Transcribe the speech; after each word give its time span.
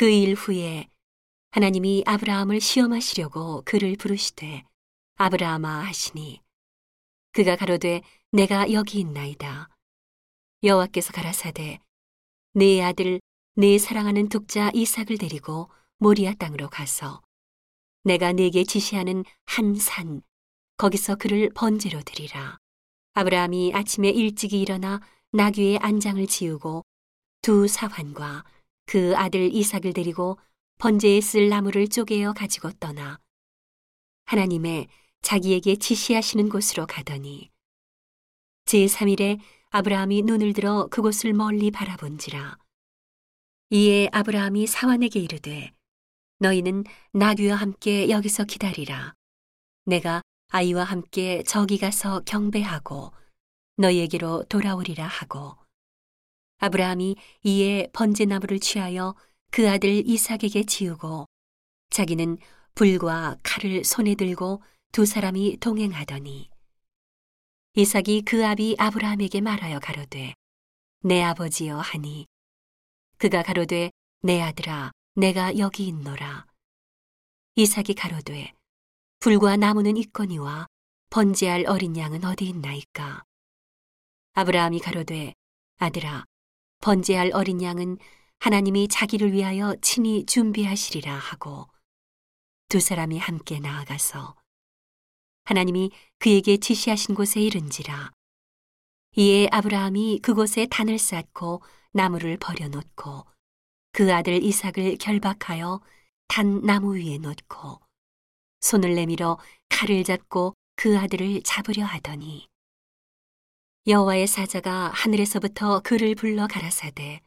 그 0.00 0.08
일 0.10 0.32
후에 0.32 0.88
하나님이 1.50 2.04
아브라함을 2.06 2.58
시험하시려고 2.62 3.60
그를 3.66 3.96
부르시되 3.98 4.64
아브라함아 5.16 5.84
하시니 5.84 6.40
그가 7.32 7.54
가로되 7.54 8.00
내가 8.32 8.72
여기 8.72 8.98
있나이다. 9.00 9.68
여호와께서 10.62 11.12
가라사대 11.12 11.80
네 12.54 12.82
아들 12.82 13.20
네 13.56 13.76
사랑하는 13.76 14.30
독자 14.30 14.70
이삭을 14.72 15.18
데리고 15.18 15.68
모리아 15.98 16.32
땅으로 16.32 16.70
가서 16.70 17.20
내가 18.04 18.32
네게 18.32 18.64
지시하는 18.64 19.22
한 19.44 19.74
산 19.74 20.22
거기서 20.78 21.16
그를 21.16 21.50
번제로 21.54 22.00
드리라. 22.00 22.56
아브라함이 23.12 23.72
아침에 23.74 24.08
일찍이 24.08 24.62
일어나 24.62 25.02
나귀의 25.32 25.76
안장을 25.80 26.26
지우고 26.26 26.86
두 27.42 27.68
사환과 27.68 28.44
그 28.90 29.16
아들 29.16 29.54
이삭을 29.54 29.92
데리고 29.92 30.36
번제에 30.78 31.20
쓸 31.20 31.48
나무를 31.48 31.86
쪼개어 31.86 32.32
가지고 32.32 32.72
떠나 32.72 33.20
하나님의 34.24 34.88
자기에게 35.22 35.76
지시하시는 35.76 36.48
곳으로 36.48 36.88
가더니 36.88 37.52
제3일에 38.64 39.38
아브라함이 39.70 40.22
눈을 40.22 40.54
들어 40.54 40.88
그곳을 40.90 41.34
멀리 41.34 41.70
바라본지라 41.70 42.58
이에 43.70 44.08
아브라함이 44.10 44.66
사환에게 44.66 45.20
이르되 45.20 45.70
너희는 46.40 46.82
나귀와 47.12 47.54
함께 47.54 48.08
여기서 48.10 48.42
기다리라. 48.42 49.14
내가 49.84 50.20
아이와 50.48 50.82
함께 50.82 51.44
저기 51.46 51.78
가서 51.78 52.22
경배하고 52.26 53.12
너희에게로 53.76 54.46
돌아오리라 54.48 55.06
하고 55.06 55.54
아브라함이 56.60 57.16
이에 57.42 57.88
번제나무를 57.92 58.60
취하여 58.60 59.14
그 59.50 59.68
아들 59.68 60.08
이삭에게 60.08 60.64
지우고 60.64 61.26
자기는 61.90 62.38
불과 62.74 63.36
칼을 63.42 63.84
손에 63.84 64.14
들고 64.14 64.62
두 64.92 65.04
사람이 65.04 65.58
동행하더니 65.58 66.48
이삭이 67.74 68.22
그 68.22 68.46
아비 68.46 68.76
아브라함에게 68.78 69.40
말하여 69.40 69.78
가로되 69.80 70.34
내 71.02 71.22
아버지여 71.22 71.78
하니 71.78 72.26
그가 73.16 73.42
가로되 73.42 73.90
내 74.22 74.40
아들아 74.40 74.92
내가 75.14 75.56
여기 75.58 75.86
있노라. 75.86 76.46
이삭이 77.56 77.94
가로되 77.94 78.52
불과 79.18 79.56
나무는 79.56 79.96
있거니와 79.96 80.66
번제할 81.10 81.66
어린 81.66 81.96
양은 81.96 82.24
어디 82.24 82.46
있나이까? 82.48 83.24
아브라함이 84.32 84.80
가로되 84.80 85.34
아들아 85.78 86.24
번제할 86.80 87.30
어린 87.34 87.62
양은 87.62 87.98
하나님이 88.38 88.88
자기를 88.88 89.32
위하여 89.32 89.76
친히 89.82 90.24
준비하시리라 90.24 91.14
하고 91.14 91.68
두 92.68 92.80
사람이 92.80 93.18
함께 93.18 93.60
나아가서 93.60 94.36
하나님이 95.44 95.90
그에게 96.18 96.56
지시하신 96.56 97.14
곳에 97.14 97.40
이른지라 97.40 98.12
이에 99.16 99.48
아브라함이 99.50 100.20
그곳에 100.22 100.66
단을 100.70 100.98
쌓고 100.98 101.62
나무를 101.92 102.38
버려놓고 102.38 103.26
그 103.92 104.14
아들 104.14 104.42
이삭을 104.42 104.96
결박하여 104.98 105.80
단 106.28 106.62
나무 106.62 106.96
위에 106.96 107.18
놓고 107.18 107.80
손을 108.60 108.94
내밀어 108.94 109.38
칼을 109.68 110.04
잡고 110.04 110.54
그 110.76 110.96
아들을 110.98 111.42
잡으려 111.42 111.84
하더니 111.84 112.49
여호와의 113.86 114.26
사자가 114.26 114.90
하늘에서부터 114.94 115.80
그를 115.80 116.14
불러 116.14 116.46
가라사대 116.46 117.22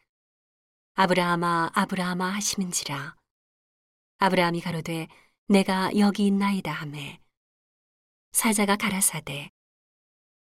아브라함아 0.94 1.72
아브라함아 1.74 2.30
하시는지라. 2.30 3.16
아브라함이 4.20 4.62
가로되 4.62 5.08
내가 5.48 5.90
여기 5.98 6.28
있나이다 6.28 6.72
하매. 6.72 7.20
사자가 8.34 8.76
가라사대 8.76 9.50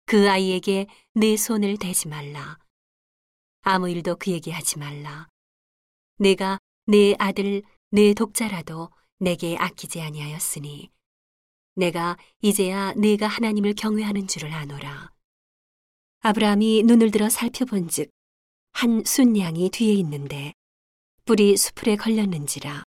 그 0.04 0.30
아이에게 0.30 0.86
내 1.14 1.36
손을 1.36 1.76
대지 1.76 2.06
말라. 2.06 2.60
아무 3.62 3.90
일도 3.90 4.14
그에게 4.14 4.52
하지 4.52 4.78
말라. 4.78 5.26
내가 6.18 6.60
내 6.86 7.16
아들 7.18 7.64
내 7.90 8.14
독자라도 8.14 8.90
내게 9.18 9.56
아끼지 9.56 10.00
아니하였으니 10.00 10.88
내가 11.74 12.16
이제야 12.42 12.92
내가 12.92 13.26
하나님을 13.26 13.74
경외하는 13.74 14.28
줄을 14.28 14.52
아노라 14.52 15.15
아브라함이 16.26 16.82
눈을 16.82 17.12
들어 17.12 17.28
살펴본즉 17.28 18.10
한 18.72 19.04
순양이 19.06 19.70
뒤에 19.70 19.92
있는데 19.92 20.54
뿔이 21.24 21.56
수풀에 21.56 21.94
걸렸는지라. 21.94 22.82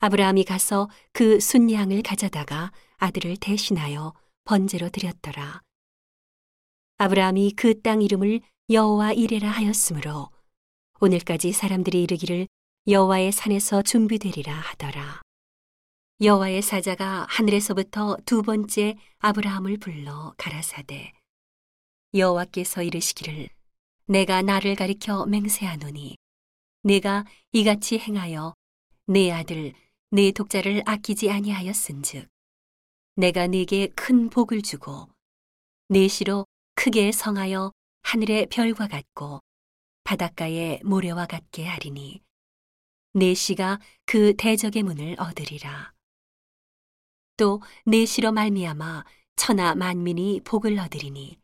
아브라함이 0.00 0.42
가서 0.42 0.90
그 1.12 1.38
순양을 1.38 2.02
가져다가 2.02 2.72
아들을 2.96 3.36
대신하여 3.36 4.12
번제로 4.42 4.88
드렸더라. 4.88 5.60
아브라함이 6.98 7.52
그 7.52 7.80
땅 7.80 8.02
이름을 8.02 8.40
여호와 8.70 9.12
이레라 9.12 9.48
하였으므로 9.48 10.30
오늘까지 10.98 11.52
사람들이 11.52 12.02
이르기를 12.02 12.48
여호와의 12.88 13.30
산에서 13.30 13.82
준비되리라 13.82 14.52
하더라. 14.52 15.22
여호와의 16.20 16.62
사자가 16.62 17.26
하늘에서부터 17.28 18.16
두 18.26 18.42
번째 18.42 18.96
아브라함을 19.20 19.76
불러 19.76 20.34
가라사대 20.38 21.12
여호와께서 22.14 22.82
이르시기를 22.82 23.48
내가 24.06 24.42
나를 24.42 24.74
가리켜 24.76 25.26
맹세하노니 25.26 26.16
내가 26.82 27.24
이같이 27.52 27.98
행하여 27.98 28.54
내 29.06 29.30
아들 29.30 29.72
내 30.10 30.30
독자를 30.30 30.82
아끼지 30.86 31.30
아니하였은즉 31.30 32.28
내가 33.16 33.46
네게 33.46 33.88
큰 33.96 34.30
복을 34.30 34.62
주고 34.62 35.08
내 35.88 36.08
시로 36.08 36.46
크게 36.74 37.12
성하여 37.12 37.72
하늘의 38.02 38.46
별과 38.46 38.86
같고 38.88 39.40
바닷가의 40.04 40.80
모래와 40.84 41.26
같게 41.26 41.66
하리니 41.66 42.22
내 43.14 43.34
시가 43.34 43.80
그 44.04 44.34
대적의 44.36 44.82
문을 44.82 45.16
얻으리라. 45.18 45.92
또 47.36 47.60
내 47.84 48.04
시로 48.04 48.30
말미암아 48.32 49.04
천하 49.36 49.74
만민이 49.74 50.42
복을 50.44 50.78
얻으리니 50.78 51.38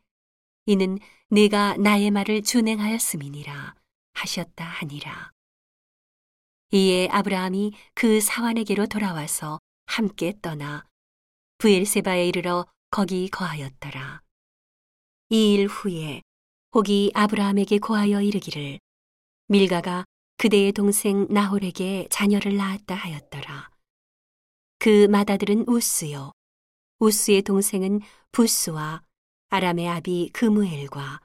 이는 0.65 0.97
내가 1.29 1.75
나의 1.77 2.11
말을 2.11 2.41
준행하였음이니라 2.43 3.75
하셨다 4.13 4.63
하니라. 4.63 5.31
이에 6.71 7.07
아브라함이 7.11 7.73
그 7.93 8.21
사환에게로 8.21 8.87
돌아와서 8.87 9.59
함께 9.85 10.33
떠나 10.41 10.85
부엘세바에 11.57 12.27
이르러 12.27 12.65
거기 12.89 13.29
거하였더라. 13.29 14.21
이 15.29 15.55
일 15.55 15.67
후에 15.67 16.21
혹이 16.73 17.11
아브라함에게 17.13 17.79
고하여 17.79 18.21
이르기를 18.21 18.79
밀가가 19.47 20.05
그대의 20.37 20.71
동생 20.71 21.27
나홀에게 21.29 22.07
자녀를 22.09 22.55
낳았다 22.57 22.95
하였더라. 22.95 23.69
그 24.79 25.07
맏아들은 25.07 25.65
우스요. 25.67 26.31
우스의 26.99 27.43
동생은 27.43 28.01
부스와 28.31 29.03
아람의 29.53 29.87
아비 29.87 30.31
그무엘과 30.33 31.21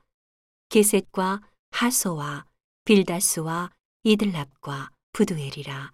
게셋과 0.69 1.41
하소와 1.71 2.45
빌다스와 2.85 3.71
이들랍과 4.03 4.91
부두엘이라. 5.13 5.91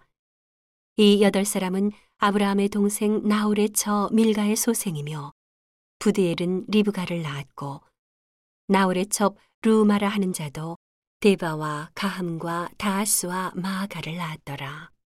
이 0.97 1.21
여덟 1.21 1.45
사람은 1.45 1.91
아브라함의 2.17 2.67
동생 2.67 3.25
나홀의 3.25 3.69
처 3.69 4.09
밀가의 4.11 4.57
소생이며 4.57 5.31
부드엘은 5.99 6.65
리브가를 6.67 7.21
낳았고 7.21 7.81
나홀의 8.67 9.07
첩 9.07 9.37
루마라 9.61 10.09
하는 10.09 10.33
자도 10.33 10.75
데바와 11.21 11.91
가함과 11.95 12.67
다하스와 12.77 13.53
마아가를 13.55 14.17
낳았더라. 14.17 14.94